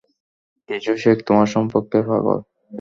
[0.69, 2.37] কিছু শেখ তোমার সম্পর্কে পাগল?